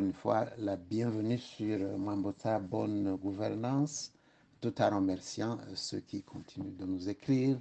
[0.00, 4.10] une fois la bienvenue sur Mwambota Bonne Gouvernance,
[4.58, 7.58] tout en remerciant ceux qui continuent de nous écrire,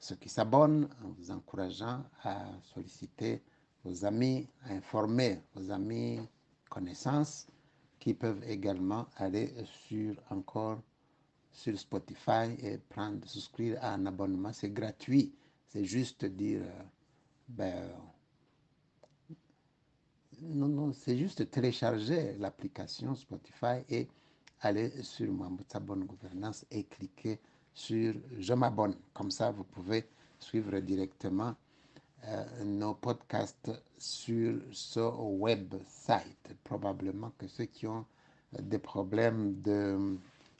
[0.00, 3.40] ceux qui s'abonnent, en vous encourageant à solliciter
[3.84, 6.18] vos amis, à informer vos amis,
[6.68, 7.46] connaissances,
[8.00, 9.54] qui peuvent également aller
[9.86, 10.80] sur encore
[11.52, 14.52] sur Spotify et prendre, souscrire à un abonnement.
[14.52, 15.32] C'est gratuit.
[15.68, 16.82] C'est juste dire, euh,
[17.48, 17.88] ben,
[20.40, 24.08] non, non, c'est juste télécharger l'application Spotify et
[24.60, 27.38] aller sur Mwambutsa Bonne Gouvernance et cliquer
[27.74, 28.94] sur Je m'abonne.
[29.14, 30.06] Comme ça, vous pouvez
[30.38, 31.54] suivre directement
[32.24, 36.54] euh, nos podcasts sur ce website.
[36.64, 38.04] Probablement que ceux qui ont
[38.58, 40.16] des problèmes de,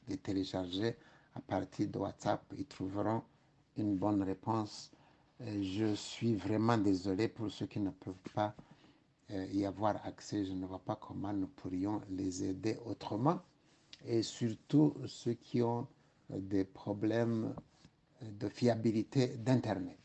[0.09, 0.97] de télécharger
[1.35, 3.23] à partir de WhatsApp, ils trouveront
[3.77, 4.91] une bonne réponse.
[5.41, 8.68] Euh, je suis vraiment désolé pour ceux qui ne peuvent pas euh,
[9.31, 10.45] y avoir accès.
[10.45, 13.41] Je ne vois pas comment nous pourrions les aider autrement.
[14.07, 15.87] Et surtout ceux qui ont
[16.31, 17.55] des problèmes
[18.23, 19.99] de fiabilité d'Internet.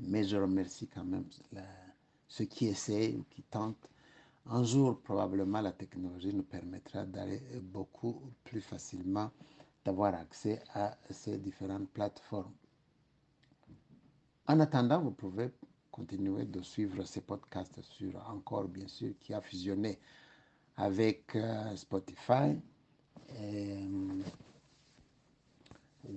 [0.00, 1.24] Mais je remercie quand même
[2.28, 3.88] ceux qui essaient ou qui tentent.
[4.46, 9.30] Un jour, probablement, la technologie nous permettra d'aller beaucoup plus facilement,
[9.84, 12.54] d'avoir accès à ces différentes plateformes.
[14.46, 15.50] En attendant, vous pouvez
[15.98, 19.98] continuer de suivre ces podcasts sur Encore, bien sûr, qui a fusionné
[20.76, 22.56] avec euh, Spotify,
[23.36, 23.88] et,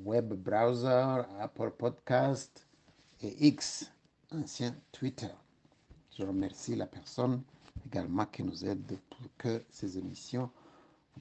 [0.06, 2.68] web browser, Apple Podcast
[3.22, 3.92] et X,
[4.32, 5.34] ancien Twitter.
[6.16, 7.42] Je remercie la personne
[7.86, 10.50] également qui nous aide pour que ces émissions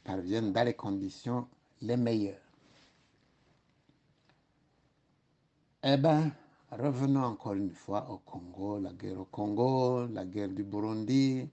[0.04, 1.48] parviennent dans les conditions
[1.80, 2.36] les meilleures.
[5.82, 6.30] Eh bien,
[6.76, 11.48] revenons encore une fois au Congo, la guerre au Congo, la guerre du Burundi,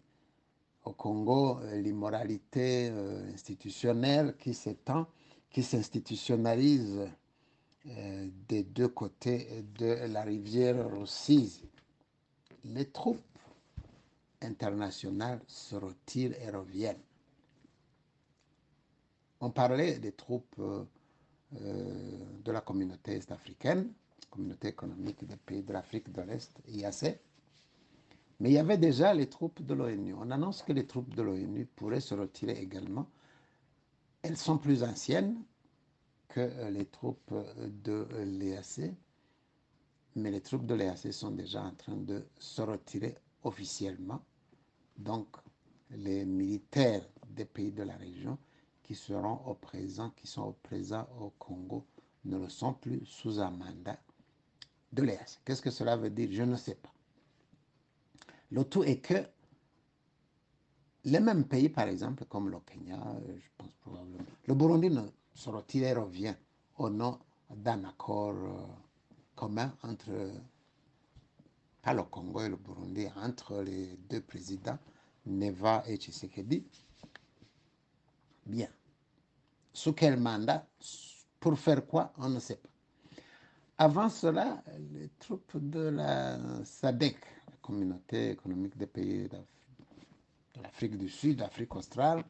[0.85, 5.07] au Congo, l'immoralité euh, institutionnelle qui s'étend,
[5.49, 7.09] qui s'institutionnalise
[7.87, 11.67] euh, des deux côtés de la rivière Rusizi.
[12.65, 13.21] Les troupes
[14.41, 17.01] internationales se retirent et reviennent.
[19.39, 20.83] On parlait des troupes euh,
[21.51, 23.91] de la communauté est-africaine,
[24.37, 27.19] communauté économique des pays de l'Afrique de l'Est, IAC,
[28.39, 30.13] mais il y avait déjà les troupes de l'ONU.
[30.13, 33.09] On annonce que les troupes de l'ONU pourraient se retirer également.
[34.21, 35.41] Elles sont plus anciennes
[36.27, 37.33] que les troupes
[37.83, 38.93] de l'EAC,
[40.15, 44.21] mais les troupes de l'EAC sont déjà en train de se retirer officiellement.
[44.99, 45.35] Donc,
[45.89, 48.37] les militaires des pays de la région
[48.83, 51.87] qui seront au présent, sont au présent au Congo,
[52.25, 53.97] ne le sont plus sous un mandat
[54.91, 55.07] de.
[55.45, 56.29] Qu'est-ce que cela veut dire?
[56.31, 56.93] Je ne sais pas.
[58.51, 59.15] Le tout est que
[61.03, 65.03] les mêmes pays, par exemple, comme le Kenya, je pense probablement, le Burundi ne
[65.33, 66.35] se retire et revient
[66.77, 68.65] au nom d'un accord euh,
[69.35, 70.11] commun entre,
[71.81, 74.77] pas le Congo et le Burundi, entre les deux présidents,
[75.25, 76.65] Neva et Tshisekedi.
[78.45, 78.69] Bien.
[79.73, 80.65] Sous quel mandat?
[81.39, 82.11] Pour faire quoi?
[82.17, 82.69] On ne sait pas.
[83.79, 87.15] Avant cela, les troupes de la SADC,
[87.47, 89.37] la communauté économique des pays de
[90.63, 92.23] l'Afrique du Sud, d'Afrique australe,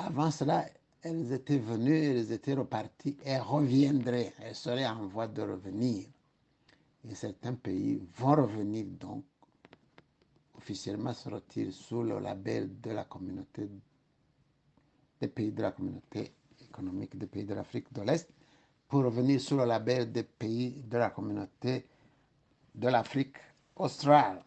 [0.00, 0.66] avant cela,
[1.00, 6.06] elles étaient venues, elles étaient reparties et reviendraient, elles seraient en voie de revenir.
[7.08, 9.22] Et certains pays vont revenir donc,
[10.56, 13.70] officiellement se retirent sous le label de la communauté
[15.20, 16.32] des pays de la communauté
[16.68, 18.28] économique des pays de l'Afrique de l'Est
[18.88, 21.86] pour revenir sous le label des pays de la communauté
[22.74, 23.36] de l'Afrique
[23.76, 24.42] australe.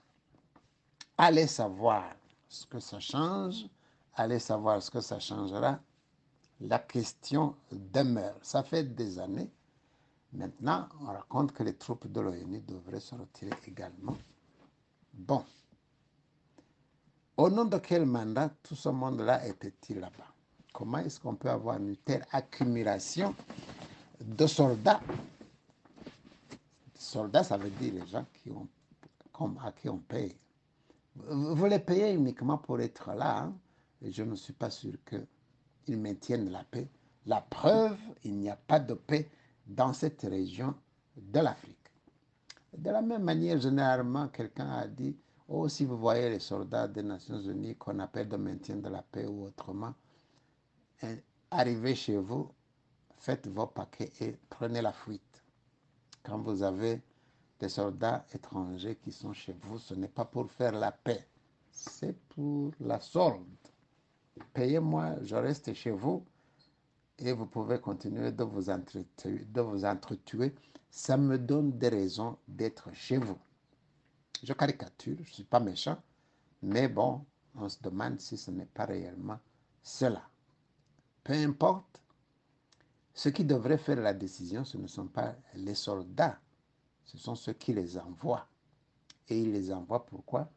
[1.17, 2.15] Allez savoir
[2.47, 3.65] ce que ça change,
[4.13, 5.79] allez savoir ce que ça changera.
[6.59, 8.37] La question demeure.
[8.41, 9.49] Ça fait des années.
[10.33, 14.17] Maintenant, on raconte que les troupes de l'ONU devraient se retirer également.
[15.13, 15.43] Bon.
[17.37, 20.33] Au nom de quel mandat tout ce monde-là était-il là-bas?
[20.73, 23.33] Comment est-ce qu'on peut avoir une telle accumulation
[24.21, 25.01] de soldats.
[26.93, 28.67] Soldats, ça veut dire les gens qui ont,
[29.63, 30.35] à qui on paye.
[31.15, 33.43] Vous les payez uniquement pour être là.
[33.43, 33.57] Hein,
[34.01, 36.87] je ne suis pas sûr qu'ils maintiennent la paix.
[37.25, 39.29] La preuve, il n'y a pas de paix
[39.65, 40.73] dans cette région
[41.15, 41.75] de l'Afrique.
[42.77, 45.15] De la même manière, généralement, quelqu'un a dit,
[45.47, 49.01] oh, si vous voyez les soldats des Nations Unies qu'on appelle de maintien de la
[49.01, 49.93] paix ou autrement,
[51.01, 51.15] hein,
[51.51, 52.51] arrivez chez vous,
[53.27, 55.43] faites vos paquets et prenez la fuite.
[56.23, 57.01] Quand vous avez
[57.59, 61.27] des soldats étrangers qui sont chez vous, ce n'est pas pour faire la paix,
[61.69, 63.43] c'est pour la solde.
[64.53, 66.25] Payez-moi, je reste chez vous
[67.19, 69.43] et vous pouvez continuer de vous entretuer.
[69.49, 70.55] De vous entretuer.
[70.89, 73.37] Ça me donne des raisons d'être chez vous.
[74.41, 76.01] Je caricature, je ne suis pas méchant,
[76.61, 77.25] mais bon,
[77.55, 79.39] on se demande si ce n'est pas réellement
[79.83, 80.23] cela.
[81.25, 82.01] Peu importe,
[83.17, 86.39] ceux qui devraient faire la décision, ce ne sont pas les soldats,
[87.03, 88.47] ce sont ceux qui les envoient.
[89.27, 90.51] Et ils les envoient pourquoi?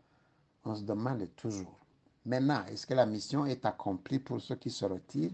[0.65, 1.81] On se demande toujours.
[2.27, 5.33] Maintenant, est-ce que la mission est accomplie pour ceux qui se retirent?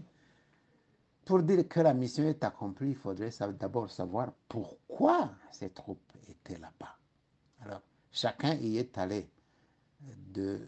[1.25, 6.57] Pour dire que la mission est accomplie, il faudrait d'abord savoir pourquoi ces troupes étaient
[6.57, 6.95] là-bas.
[7.59, 9.29] Alors, chacun y est allé
[9.99, 10.61] de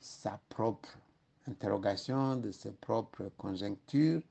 [0.00, 0.96] sa propre
[1.48, 4.22] interrogation, de ses propres conjonctures,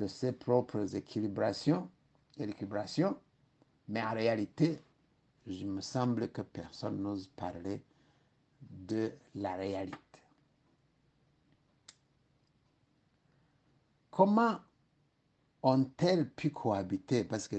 [0.00, 1.88] de ses propres équilibrations,
[2.38, 3.16] équilibrations.
[3.88, 4.80] Mais en réalité,
[5.46, 7.82] il me semble que personne n'ose parler
[8.62, 9.98] de la réalité.
[14.10, 14.58] Comment
[15.62, 17.24] ont-elles pu cohabiter?
[17.24, 17.56] Parce que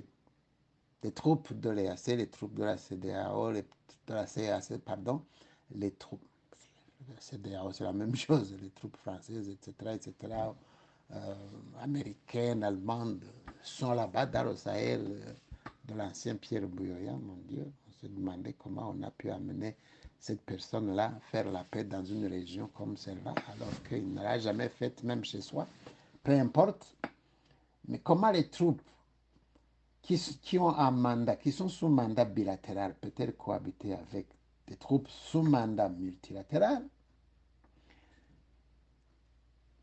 [1.03, 3.63] les troupes de l'EAC, les troupes de la CDAO, les,
[4.07, 5.23] de la CAC, pardon,
[5.71, 6.25] les troupes
[7.09, 10.35] la CDAO, c'est la même chose, les troupes françaises, etc., etc.,
[11.79, 13.23] américaines, allemandes,
[13.63, 15.33] sont là-bas dans le Sahel euh,
[15.85, 17.71] de l'ancien Pierre Bouyoya, mon Dieu.
[17.87, 19.75] On se demandait comment on a pu amener
[20.19, 24.69] cette personne-là faire la paix dans une région comme celle-là, alors qu'il ne l'a jamais
[24.69, 25.67] faite même chez soi.
[26.23, 26.95] Peu importe.
[27.87, 28.81] Mais comment les troupes
[30.01, 34.27] qui, ont un mandat, qui sont sous mandat bilatéral, peut-être cohabiter avec
[34.67, 36.83] des troupes sous mandat multilatéral,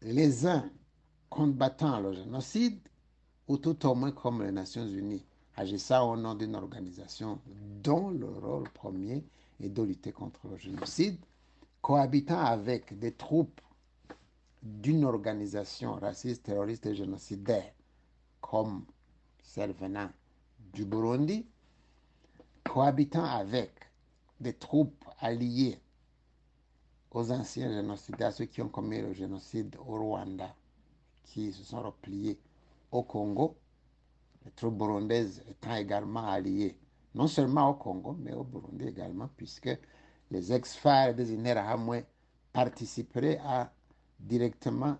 [0.03, 0.71] les uns
[1.31, 2.79] combattant le génocide,
[3.47, 5.25] ou tout au moins comme les Nations Unies,
[5.57, 7.41] agissant au nom d'une organisation
[7.83, 9.25] dont le rôle premier
[9.61, 11.19] est de lutter contre le génocide,
[11.81, 13.61] cohabitant avec des troupes
[14.63, 17.73] d'une organisation raciste, terroriste et génocidaire,
[18.41, 18.85] comme
[19.43, 20.11] celle venant
[20.73, 21.47] du Burundi,
[22.65, 23.73] cohabitant avec
[24.41, 25.81] des troupes alliées
[27.11, 30.55] aux anciens génocidaires, ceux qui ont commis le génocide au Rwanda,
[31.29, 32.39] qui se sont repliés
[32.91, 33.57] au Congo,
[34.45, 36.79] les troupes burundaises étant également alliées,
[37.15, 39.71] non seulement au Congo, mais au Burundi également, puisque
[40.31, 42.05] les ex-phares des Interahamwe
[42.53, 43.41] participeraient
[44.19, 44.97] directement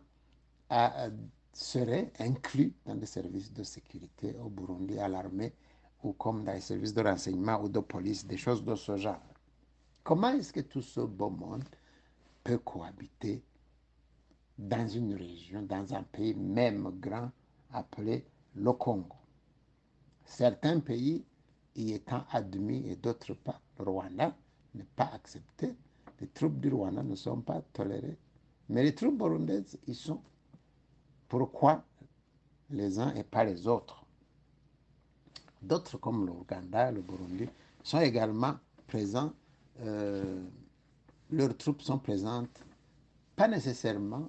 [0.69, 1.09] à,
[1.53, 5.55] seraient inclus dans des services de sécurité au Burundi, à l'armée,
[6.03, 9.23] ou comme dans les services de renseignement ou de police, des choses de ce genre.
[10.05, 11.65] Comment est-ce que tout ce beau monde
[12.45, 13.43] peut cohabiter
[14.59, 17.31] dans une région, dans un pays même grand
[17.73, 18.25] appelé
[18.55, 19.17] le Congo.
[20.25, 21.25] Certains pays
[21.77, 23.61] y étant admis et d'autres pas.
[23.79, 24.37] Le Rwanda
[24.75, 25.75] n'est pas accepté.
[26.21, 28.19] Les troupes du Rwanda ne sont pas tolérées.
[28.69, 30.21] Mais les troupes burundaises y sont.
[31.29, 31.85] Pourquoi
[32.71, 34.05] les uns et pas les autres?
[35.63, 37.49] D'autres comme l'Ouganda, le Burundi,
[37.83, 38.55] sont également
[38.87, 39.33] présents
[39.81, 40.43] euh,
[41.31, 42.65] leurs troupes sont présentes,
[43.37, 44.29] pas nécessairement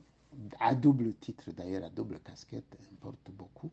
[0.59, 3.71] à double titre d'ailleurs, à double casquette, importe beaucoup.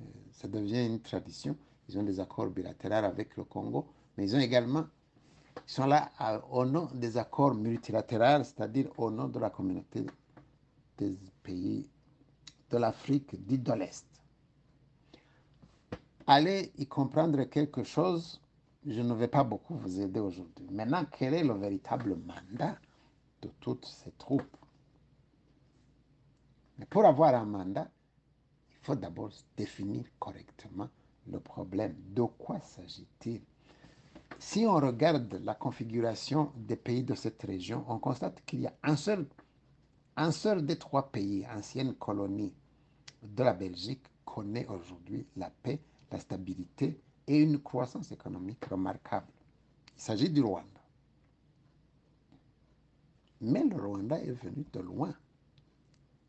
[0.00, 1.56] Euh, ça devient une tradition.
[1.88, 3.86] Ils ont des accords bilatéraux avec le Congo,
[4.16, 4.86] mais ils ont également,
[5.56, 6.10] ils sont là
[6.50, 10.06] au nom des accords multilatéraux, c'est-à-dire au nom de la communauté
[10.98, 11.88] des pays
[12.70, 14.06] de l'Afrique dite de l'Est.
[16.26, 18.40] Allez y comprendre quelque chose
[18.86, 20.66] je ne vais pas beaucoup vous aider aujourd'hui.
[20.70, 22.76] Maintenant, quel est le véritable mandat
[23.42, 24.56] de toutes ces troupes?
[26.78, 27.90] Mais pour avoir un mandat,
[28.70, 30.88] il faut d'abord définir correctement
[31.26, 31.94] le problème.
[32.14, 33.42] De quoi s'agit-il?
[34.38, 38.74] Si on regarde la configuration des pays de cette région, on constate qu'il y a
[38.84, 39.26] un seul,
[40.16, 42.52] un seul des trois pays, anciennes colonies
[43.22, 45.80] de la Belgique, connaît aujourd'hui la paix,
[46.12, 49.26] la stabilité et une croissance économique remarquable.
[49.96, 50.80] Il s'agit du Rwanda.
[53.40, 55.14] Mais le Rwanda est venu de loin.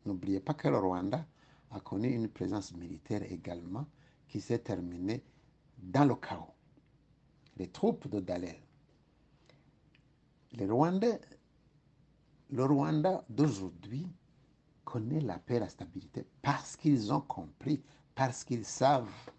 [0.06, 1.26] N'oubliez pas que le Rwanda
[1.70, 3.86] a connu une présence militaire également
[4.28, 5.22] qui s'est terminée
[5.78, 6.54] dans le chaos.
[7.56, 8.60] Les troupes de Dallaire.
[10.52, 11.20] Les Rwandais,
[12.50, 14.06] le Rwanda d'aujourd'hui
[14.84, 17.82] connaît la paix et la stabilité parce qu'ils ont compris,
[18.14, 19.30] parce qu'ils savent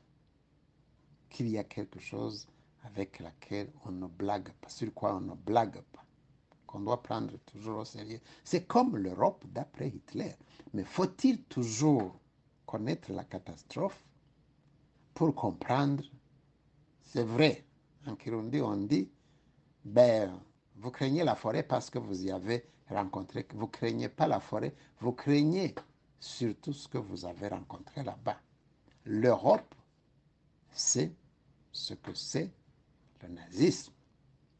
[1.30, 2.48] qu'il y a quelque chose
[2.84, 6.06] avec laquelle on ne blague pas, sur quoi on ne blague pas,
[6.72, 8.22] qu'on doit prendre toujours au sérieux.
[8.44, 10.34] C'est comme l'Europe d'après Hitler.
[10.74, 12.18] Mais faut-il toujours
[12.66, 14.04] connaître la catastrophe
[15.14, 16.04] pour comprendre?
[17.04, 17.66] C'est vrai,
[18.08, 19.12] En Kirundi, on dit,
[19.84, 20.40] ben,
[20.78, 23.46] vous craignez la forêt parce que vous y avez rencontré.
[23.54, 25.76] Vous craignez pas la forêt, vous craignez
[26.20, 28.40] surtout ce que vous avez rencontré là-bas.
[29.06, 29.76] L'Europe,
[30.72, 31.12] c'est
[31.72, 32.52] ce que c'est
[33.22, 33.92] le nazisme.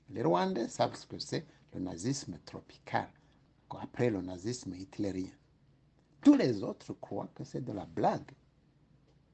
[0.10, 3.10] Les Rwandais savent ce que c'est le nazisme tropical,
[3.80, 5.32] après le nazisme hitlérien.
[6.22, 8.32] Tous les autres croient que c'est de la blague.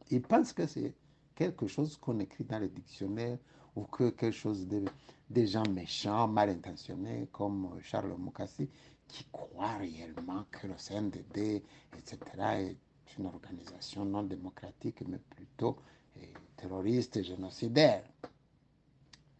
[0.10, 0.94] Ils pensent que c'est
[1.36, 3.38] quelque chose qu'on écrit dans les dictionnaires
[3.75, 4.86] ou que quelque chose de,
[5.29, 8.70] des gens méchants, mal intentionnés, comme Charles Mukassi,
[9.08, 11.63] qui croient réellement que le CNDD,
[11.98, 12.17] etc.,
[12.60, 12.77] est
[13.17, 15.77] une organisation non démocratique, mais plutôt
[16.17, 18.03] eh, terroriste et génocidaire.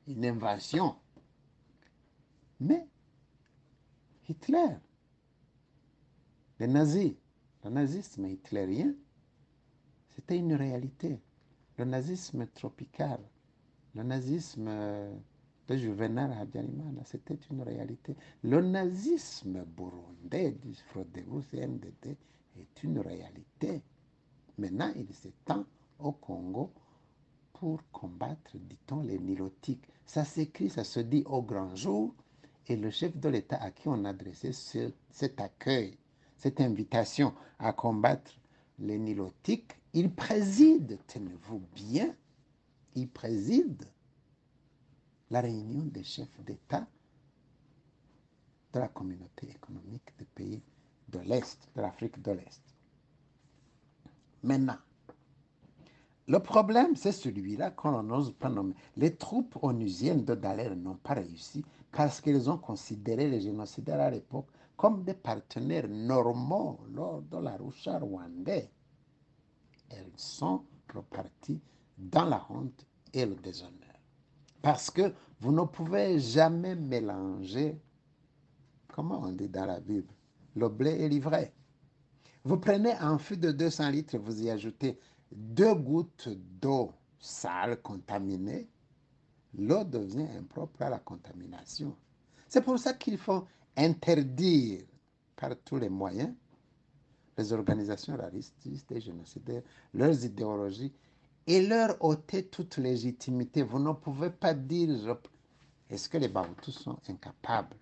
[0.08, 0.96] Une invention.
[2.60, 2.88] Mais
[4.28, 4.78] Hitler,
[6.60, 7.14] les nazis,
[7.64, 8.94] le nazisme hitlérien,
[10.10, 11.20] c'était une réalité.
[11.78, 13.20] Le nazisme tropical,
[13.94, 14.70] le nazisme
[15.68, 18.16] de Juvenal Habyarimana, c'était une réalité.
[18.42, 22.18] Le nazisme burundais, dit Frodebus MDD,
[22.60, 23.82] est une réalité.
[24.58, 25.66] Maintenant, il s'étend
[26.00, 26.72] au Congo
[27.54, 29.88] pour combattre, dit-on, les nilotiques.
[30.06, 32.16] Ça s'écrit, ça se dit au grand jour,
[32.70, 35.98] et le chef de l'État à qui on adressait ce, cet accueil,
[36.38, 38.32] cette invitation à combattre
[38.80, 42.14] les nilotiques, il préside, tenez-vous bien,
[42.96, 43.84] il préside
[45.30, 46.88] la réunion des chefs d'État
[48.74, 50.62] de la communauté économique des pays
[51.10, 52.62] de l'Est, de l'Afrique de l'Est.
[54.44, 54.78] Maintenant,
[56.28, 58.76] le problème, c'est celui-là qu'on n'ose pas nommer.
[58.98, 64.12] Les troupes onusiennes de Dallaire n'ont pas réussi parce qu'ils ont considéré les génocidaires à
[64.12, 68.70] l'époque comme des partenaires normaux lors de la Roucha rwandais.
[69.90, 70.64] Elles sont
[70.94, 71.60] reparties
[71.98, 73.74] dans la honte et le déshonneur.
[74.62, 77.80] Parce que vous ne pouvez jamais mélanger,
[78.88, 80.14] comment on dit dans la Bible,
[80.56, 81.54] le blé et l'ivraie.
[82.44, 85.00] Vous prenez un fût de 200 litres, vous y ajoutez
[85.32, 86.30] deux gouttes
[86.62, 88.68] d'eau sale, contaminée,
[89.58, 91.96] l'eau devient impropre à la contamination.
[92.48, 93.46] C'est pour ça qu'il faut
[93.76, 94.82] interdire
[95.36, 96.34] par tous les moyens
[97.38, 99.62] les organisations racistes et génocidaires,
[99.94, 100.92] leurs idéologies
[101.46, 103.62] et leur ôter toute légitimité.
[103.62, 105.18] Vous ne pouvez pas dire
[105.90, 107.78] est-ce que les Bahutus sont incapables?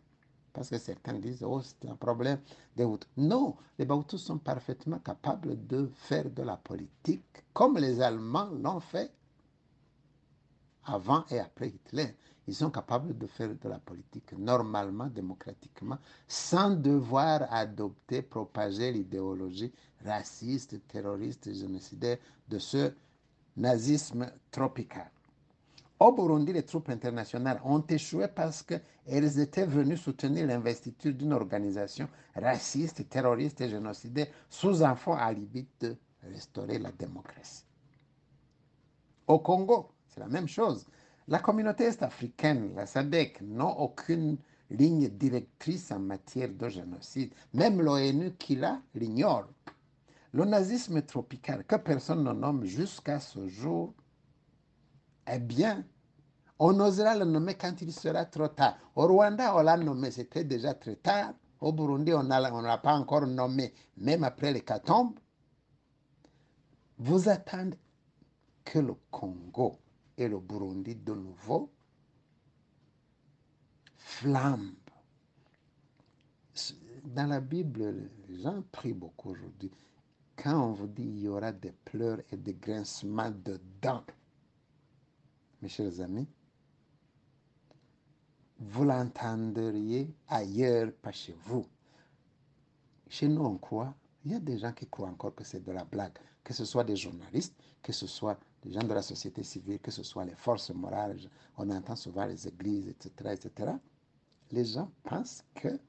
[0.53, 2.39] Parce que certains disent oh, c'est un problème
[2.75, 3.09] des Hutus.
[3.17, 8.79] Non, les Bahutus sont parfaitement capables de faire de la politique comme les Allemands l'ont
[8.79, 9.11] fait
[10.85, 12.15] avant et après Hitler.
[12.47, 19.73] Ils sont capables de faire de la politique normalement, démocratiquement, sans devoir adopter, propager l'idéologie
[20.05, 22.93] raciste, terroriste, génocidaire de ce
[23.57, 25.09] nazisme tropical.
[25.99, 32.09] Au Burundi, les troupes internationales ont échoué parce qu'elles étaient venues soutenir l'investiture d'une organisation
[32.35, 37.63] raciste, terroriste et génocidaire sous un fond alibi de restaurer la démocratie.
[39.27, 40.85] Au Congo, c'est la même chose.
[41.27, 44.37] La communauté est-africaine, la SADC, n'a aucune
[44.69, 47.33] ligne directrice en matière de génocide.
[47.53, 49.47] Même l'ONU qui l'a l'ignore.
[50.31, 53.93] Le nazisme tropical, que personne ne nomme jusqu'à ce jour,
[55.31, 55.83] eh bien,
[56.59, 58.77] on osera le nommer quand il sera trop tard.
[58.95, 61.33] Au Rwanda, on l'a nommé, c'était déjà très tard.
[61.59, 65.19] Au Burundi, on ne l'a pas encore nommé, même après les catombes.
[66.97, 67.77] Vous attendez
[68.63, 69.79] que le Congo
[70.17, 71.71] et le Burundi de nouveau
[73.97, 74.73] flambent.
[77.03, 79.71] Dans la Bible, les gens prient beaucoup aujourd'hui.
[80.35, 84.03] Quand on vous dit il y aura des pleurs et des grincements de dents,
[85.61, 86.27] mes chers amis,
[88.59, 91.65] vous l'entendriez ailleurs, pas chez vous.
[93.07, 93.93] Chez nous, on croit,
[94.25, 96.65] il y a des gens qui croient encore que c'est de la blague, que ce
[96.65, 100.25] soit des journalistes, que ce soit des gens de la société civile, que ce soit
[100.25, 101.19] les forces morales,
[101.57, 103.71] on entend souvent les églises, etc., etc.
[104.51, 105.79] Les gens pensent que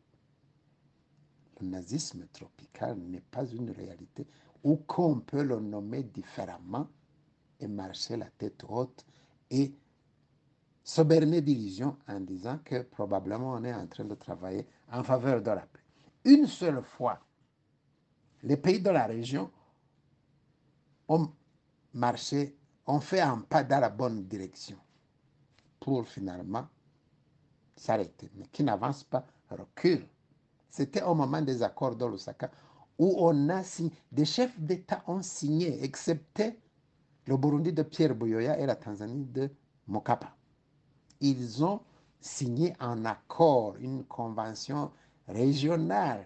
[1.61, 4.27] le nazisme tropical n'est pas une réalité
[4.63, 6.89] ou qu'on peut le nommer différemment
[7.59, 9.07] et marcher la tête haute
[9.51, 9.73] et
[10.85, 15.41] se berner d'illusions en disant que probablement on est en train de travailler en faveur
[15.41, 15.81] de la paix.
[16.25, 17.19] Une seule fois,
[18.47, 19.51] les pays de la région
[21.09, 21.29] ont
[21.93, 24.77] marché, ont fait un pas dans la bonne direction
[25.81, 26.67] pour finalement
[27.75, 30.07] s'arrêter, mais qui n'avance pas, recule.
[30.71, 32.07] C'était au moment des accords de
[32.99, 36.59] où on a signé, des chefs d'État ont signé, excepté
[37.27, 39.51] le Burundi de Pierre Bouyoya et la Tanzanie de
[39.89, 40.35] Mokapa.
[41.21, 41.81] ils ont
[42.21, 44.93] signé un accord, une convention
[45.27, 46.25] régionale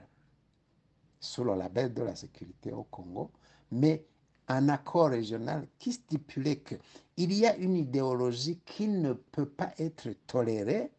[1.20, 3.30] sous le label de la sécurité au Congo,
[3.70, 4.04] mais
[4.48, 10.08] un accord régional qui stipulait qu'il y a une idéologie qui ne peut pas être
[10.26, 10.90] tolérée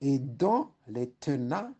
[0.00, 1.72] et dont les tenants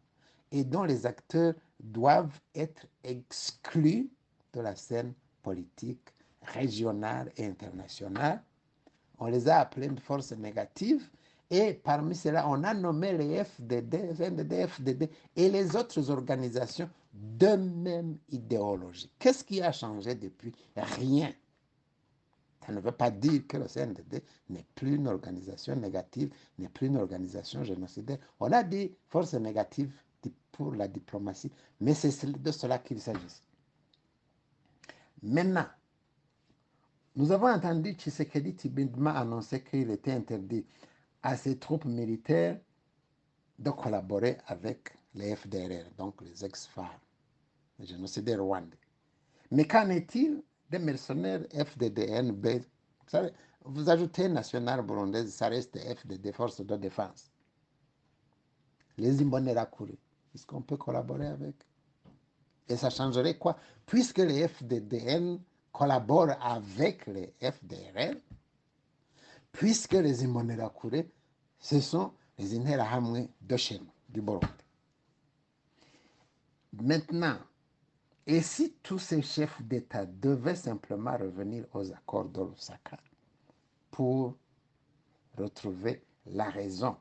[0.53, 4.09] et dont les acteurs doivent être exclus
[4.53, 8.43] de la scène politique régionale et internationale.
[9.19, 11.11] On les a appelés une force négative
[11.51, 17.57] et parmi cela, on a nommé les FDD, FNDD, FDD et les autres organisations de
[17.57, 19.11] même idéologie.
[19.19, 20.53] Qu'est-ce qui a changé depuis?
[20.77, 21.33] Rien.
[22.67, 26.89] Ça ne veut pas dire que le CNDD n'est plus une organisation négative, n'est plus
[26.89, 28.19] une organisation génocidaire.
[28.41, 29.93] On a dit force négative
[30.51, 33.41] pour la diplomatie, mais c'est de cela qu'il s'agit.
[35.23, 35.67] Maintenant,
[37.15, 40.67] nous avons entendu Tshisekedi Tibindma annoncer qu'il était interdit
[41.23, 42.59] à ses troupes militaires
[43.59, 47.01] de collaborer avec les FDR, donc les ex-FAR,
[47.79, 48.79] rwandais.
[49.51, 52.47] Mais qu'en est-il des mercenaires FDDNB
[53.07, 53.31] vous, savez,
[53.65, 57.31] vous ajoutez national burundaise, ça reste FDD, force de défense.
[58.99, 59.95] Les Imbonerakure,
[60.35, 61.55] est-ce qu'on peut collaborer avec?
[62.69, 63.57] Et ça changerait quoi?
[63.85, 65.39] Puisque les FDDN
[65.73, 68.21] collaborent avec les FDRL,
[69.53, 71.05] puisque les Imbonerakure,
[71.61, 74.47] ce sont les Interahamwe de chez nous, du Burundi.
[76.73, 77.39] Maintenant,
[78.27, 82.99] et si tous ces chefs d'État devaient simplement revenir aux accords de Lusaka
[83.91, 84.37] pour
[85.39, 86.97] retrouver la raison,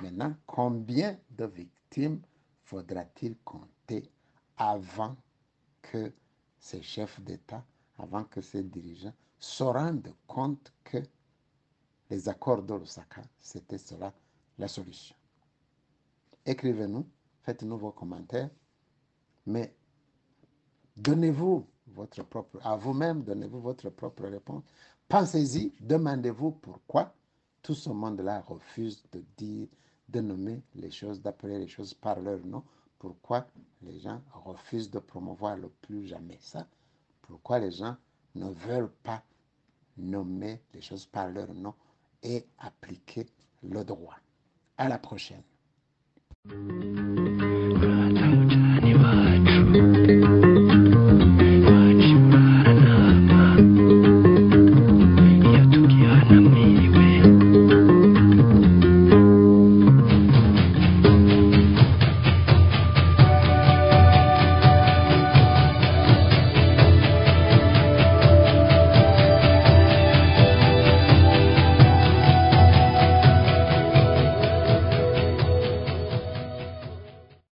[0.00, 2.22] maintenant, combien de victimes
[2.62, 4.08] faudra-t-il compter
[4.56, 5.16] avant
[5.82, 6.12] que
[6.58, 7.64] ces chefs d'État,
[7.98, 10.98] avant que ces dirigeants se rendent compte que
[12.10, 14.14] les accords de Lusaka, c'était cela
[14.58, 15.16] la solution?
[16.46, 17.08] Écrivez-nous,
[17.42, 18.50] faites-nous vos commentaires,
[19.46, 19.74] mais
[20.96, 24.62] donnez-vous votre propre, à vous-même, donnez-vous votre propre réponse.
[25.08, 27.14] Pensez-y, demandez-vous pourquoi
[27.62, 29.68] tout ce monde-là refuse de dire,
[30.08, 32.62] de nommer les choses, d'appeler les choses par leur nom.
[32.98, 33.46] Pourquoi
[33.82, 36.66] les gens refusent de promouvoir le plus jamais ça?
[37.22, 37.96] Pourquoi les gens
[38.34, 39.22] ne veulent pas
[39.96, 41.74] nommer les choses par leur nom
[42.22, 43.26] et appliquer
[43.62, 44.16] le droit?
[44.76, 45.42] À la prochaine.